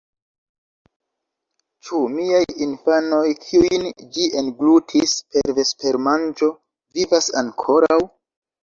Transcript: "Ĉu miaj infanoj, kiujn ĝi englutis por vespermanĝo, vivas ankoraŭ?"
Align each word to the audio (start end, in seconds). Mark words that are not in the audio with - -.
"Ĉu 1.89 1.99
miaj 2.13 2.41
infanoj, 2.67 3.21
kiujn 3.45 3.87
ĝi 4.17 4.27
englutis 4.43 5.15
por 5.37 5.57
vespermanĝo, 5.63 6.55
vivas 6.99 7.35
ankoraŭ?" 7.47 8.03